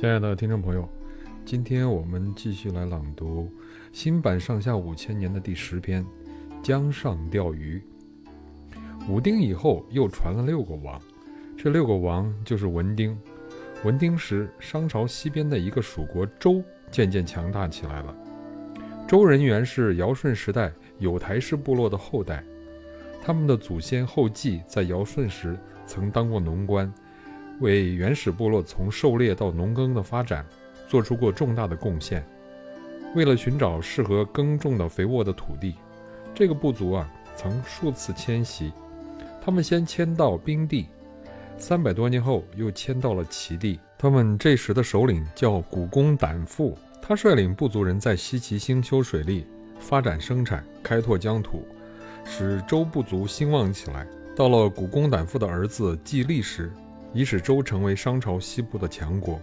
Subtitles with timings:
[0.00, 0.88] 亲爱的听众朋友，
[1.44, 3.50] 今天我们继续来朗读
[3.90, 6.04] 新版《上下五千年》的第十篇
[6.62, 7.82] 《江上钓鱼》。
[9.12, 11.02] 武丁以后又传了六个王，
[11.56, 13.18] 这六个王就是文丁。
[13.82, 16.62] 文丁时，商朝西边的一个属国周
[16.92, 18.16] 渐渐强大起来了。
[19.08, 22.44] 周人原是尧舜时代有台氏部落的后代，
[23.20, 26.88] 他们的祖先后稷在尧舜时曾当过农官。
[27.60, 30.44] 为原始部落从狩猎到农耕的发展
[30.88, 32.24] 做出过重大的贡献。
[33.14, 35.74] 为了寻找适合耕种的肥沃的土地，
[36.34, 38.72] 这个部族啊曾数次迁徙。
[39.40, 40.88] 他们先迁到冰地，
[41.56, 43.80] 三百多年后又迁到了齐地。
[43.96, 49.46] 他们这时的首领叫古公胆父，他率领部族人在西岐兴修水利，
[49.80, 51.66] 发展生产，开拓疆土，
[52.24, 54.06] 使周部族兴旺起来。
[54.36, 56.70] 到了古公胆父的儿子季历时，
[57.12, 59.40] 已使周成为商朝西部的强国。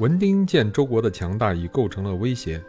[0.00, 2.60] 文丁见周国的强大已构成了威胁，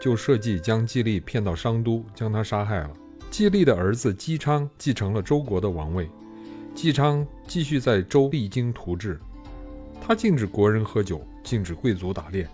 [0.00, 2.90] 就设计将季历骗到商都，将他杀害了。
[3.30, 6.08] 季历的儿子姬昌继承了周国的王位。
[6.74, 9.20] 姬昌继续在周励精图治，
[10.00, 12.48] 他禁止国人喝酒，禁止贵族打猎，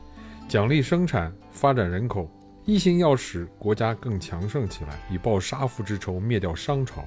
[0.48, 2.28] 奖励生产，发展人口，
[2.64, 7.04] 一心要使国家更强盛起来，以报杀父之仇，灭掉商朝。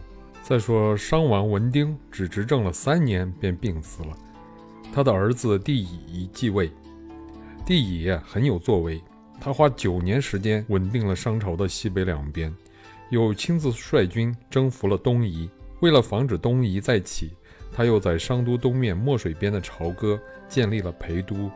[0.47, 4.17] 再说，商王文丁只执政了三年便病死了，
[4.93, 6.71] 他的儿子帝乙继位。
[7.65, 9.03] 帝乙很有作为，
[9.41, 12.55] 他花九年时间稳定了商朝的西北两边，
[13.09, 15.49] 又亲自率军征服了东夷。
[15.81, 17.33] 为了防止东夷再起，
[17.73, 20.17] 他又在商都东面墨水边的朝歌
[20.47, 21.51] 建立了陪都。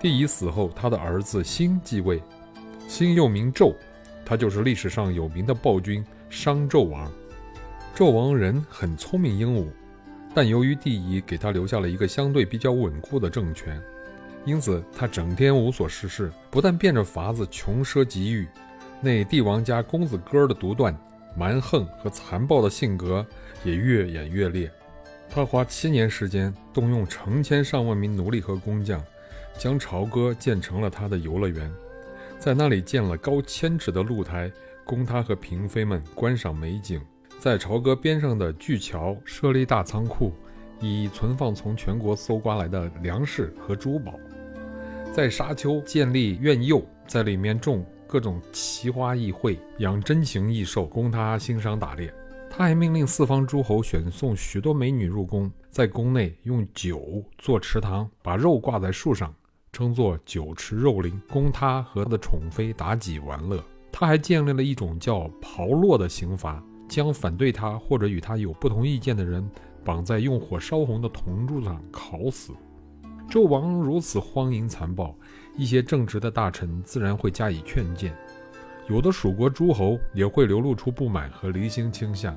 [0.00, 2.20] 帝乙死后，他的儿子辛继位，
[2.88, 3.76] 辛又名纣，
[4.24, 7.08] 他就是历史上有名的暴君商纣王。
[7.98, 9.72] 纣王人很聪明英武，
[10.32, 13.82] 但由于帝乙给他留下了一个相对比较稳固的政权，
[14.44, 18.46] 因此他整天无所事事，不但变着法子穷奢极欲，
[19.00, 20.96] 那帝王家公子哥的独断、
[21.36, 23.26] 蛮横和残暴的性格
[23.64, 24.70] 也越演越烈。
[25.28, 29.02] 他花七年时间，动用成千上万名奴隶和工匠，
[29.58, 31.68] 将朝歌建成了他的游乐园，
[32.38, 34.48] 在那里建了高千尺的露台，
[34.84, 37.00] 供他和嫔妃们观赏美景。
[37.38, 40.32] 在朝歌边上的巨桥设立大仓库，
[40.80, 44.14] 以存放从全国搜刮来的粮食和珠宝。
[45.12, 52.12] 在沙丘建立苑囿，在里面种各种奇花异卉，养珍禽异兽，供他欣赏打猎。
[52.50, 59.32] 他还命令四方诸侯选送许多美女入宫，在宫内用酒做池塘，把肉挂在树上，
[59.72, 63.62] 称作酒池肉林，供他和他的宠妃妲己玩乐。
[63.92, 66.60] 他还建立了一种叫炮烙的刑罚。
[66.88, 69.48] 将反对他或者与他有不同意见的人
[69.84, 72.52] 绑在用火烧红的铜柱上烤死。
[73.30, 75.14] 纣王如此荒淫残暴，
[75.56, 78.16] 一些正直的大臣自然会加以劝谏，
[78.88, 82.34] 有的蜀国诸侯也会流露出不满和离心倾向。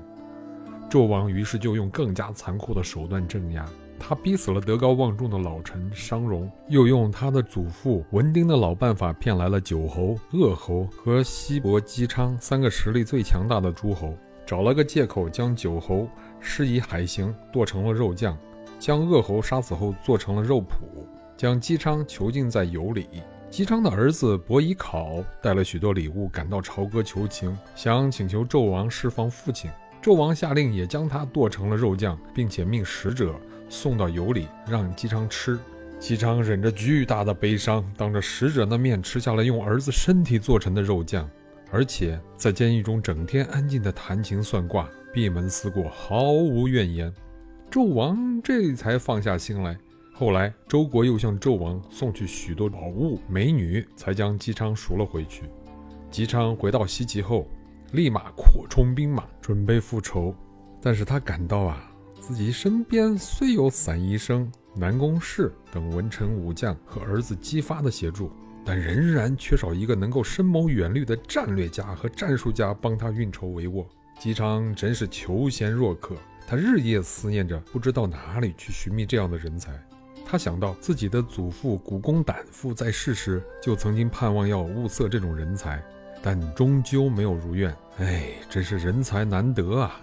[0.89, 3.65] 纣王于是就用更加残酷的手段镇压，
[3.97, 14.13] 他逼死了德高望重的老臣商容，又用他的祖父文丁的老办法骗来了九侯、鄂侯和西伯姬昌三个实力最强大的诸侯。
[14.51, 16.09] 找了个借口，将九侯
[16.41, 18.35] 施以海刑，剁成了肉酱；
[18.77, 21.05] 将恶侯杀死后，做成了肉脯；
[21.37, 23.07] 将姬昌囚禁在油里。
[23.49, 29.71] 姬昌的儿子伯夷考带了许多礼物，赶到朝歌求情，想请求纣王释放父亲。
[30.03, 33.33] 纣王下令，也将他剁成了肉酱，并且命使者
[33.69, 35.57] 送到油里，让姬昌吃。
[35.97, 41.29] 姬昌忍着巨大的悲伤，当着使者的面吃下了用儿子身体做成的肉酱。
[41.71, 47.11] 而且在监狱中整天安静地弹琴算卦、闭门思过，毫无怨言。
[47.71, 49.77] 纣王这才放下心来。
[50.13, 55.43] 后来周国又向纣王送去许多宝物、美女，才将姬昌赎了回去。
[56.11, 57.47] 姬昌回到西岐后，
[57.93, 60.35] 立马扩充兵马，准备复仇。
[60.81, 61.89] 但是他感到啊，
[62.19, 68.29] 自己身边虽有散宜生、南宫氏等文臣武将和儿子姬发的协助。
[68.63, 73.85] 但仍然缺少一个能够深谋远虑的战略家和战术家帮他运筹帷幄。
[74.19, 76.15] 姬昌真是求贤若渴，
[76.47, 79.71] 他日夜思念着，不知道哪里去寻觅这样的人才。
[80.23, 85.83] 他想到自己的祖父古公胆父在世时就曾经盼望要物色这种人才，
[86.21, 87.75] 但终究没有如愿。
[87.97, 89.99] 哎，真是人才难得啊！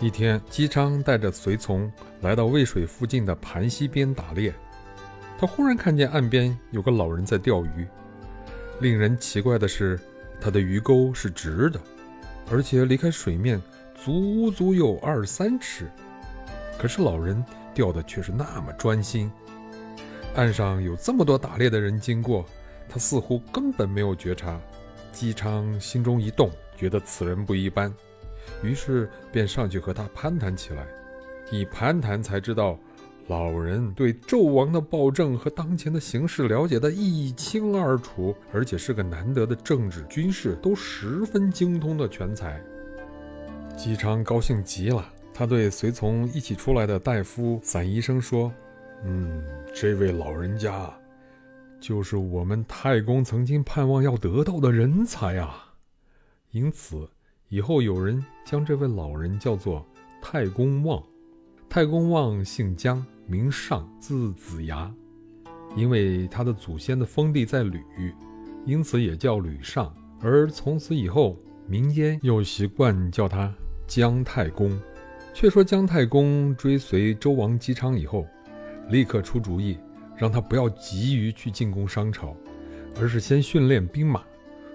[0.00, 1.92] 一天，姬昌带着随从
[2.22, 4.52] 来到渭水附近的盘溪边打猎。
[5.42, 7.84] 他忽然看见岸边有个老人在钓鱼，
[8.78, 9.98] 令人奇怪的是，
[10.40, 11.80] 他的鱼钩是直的，
[12.48, 13.60] 而且离开水面
[13.92, 15.90] 足足有二三尺。
[16.78, 17.44] 可是老人
[17.74, 19.28] 钓的却是那么专心。
[20.36, 22.46] 岸上有这么多打猎的人经过，
[22.88, 24.60] 他似乎根本没有觉察。
[25.10, 27.92] 姬昌心中一动，觉得此人不一般，
[28.62, 30.86] 于是便上去和他攀谈起来。
[31.50, 32.78] 一攀谈才知道，
[33.28, 42.60] 老人对纣王的暴政和当前的形势了解得一清二楚，而且是个难得的政治、军事都十分精通的全才。
[43.76, 48.52] 姬昌高兴极了，他对随从一起出来的大夫散医生说
[49.04, 49.42] ：“嗯，
[49.74, 50.92] 这位老人家。”
[51.80, 55.72] 就是我们太公曾经盼望要得到的人才啊！
[56.50, 57.08] 因此，
[57.48, 59.84] 以后有人将这位老人叫做
[60.20, 61.02] 太公望。
[61.72, 64.94] 太公望姓姜，名尚，字子牙。
[65.74, 67.82] 因为他的祖先的封地在吕，
[68.66, 69.90] 因此也叫吕尚。
[70.20, 71.34] 而从此以后，
[71.66, 73.50] 民间又习惯叫他
[73.86, 74.78] 姜太公。
[75.32, 78.26] 却说姜太公追随周王姬昌以后，
[78.90, 79.78] 立刻出主意。
[80.14, 82.36] 让他不要急于去进攻商朝，
[83.00, 84.22] 而是先训练兵马，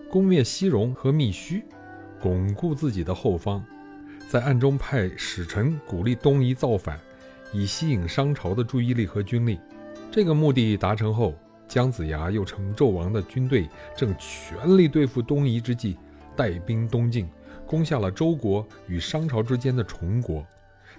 [0.09, 1.63] 攻灭西戎和密须，
[2.19, 3.63] 巩固自己的后方，
[4.27, 6.99] 在暗中派使臣鼓励东夷造反，
[7.53, 9.57] 以吸引商朝的注意力和军力。
[10.11, 11.33] 这个目的达成后，
[11.65, 15.97] 姜子牙又乘纣王的军队正全力对付东夷之际，
[16.35, 17.29] 带兵东进，
[17.65, 20.45] 攻下了周国与商朝之间的崇国，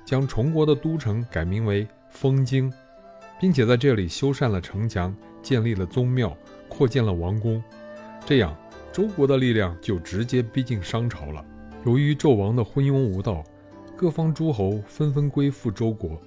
[0.06, 2.72] 将崇国的都城改名为封京。
[3.40, 6.36] 并且在这里修缮了城墙，建立了宗庙，
[6.68, 7.62] 扩建了王宫，
[8.26, 8.56] 这样
[8.90, 11.44] 周国的力量就直接逼近商朝了。
[11.88, 13.42] 由于纣王的昏庸无道，
[13.96, 16.20] 各方诸侯纷纷归附周国，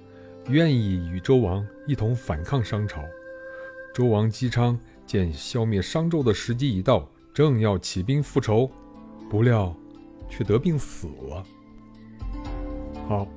[0.48, 3.00] 愿意与周王一同反抗商朝。
[3.94, 4.76] 周王姬昌
[5.06, 8.68] 见消灭商纣的时机已到，正要起兵复仇，
[9.30, 9.72] 不料
[10.28, 11.46] 却得病死了。
[13.06, 13.28] 好。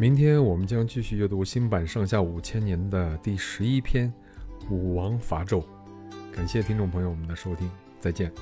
[0.00, 4.12] 明天我们将继续阅读新版上下五千年的第十一篇
[4.72, 5.60] 《武王伐纣》。
[6.32, 8.32] 感谢听众朋友们的收听，再见。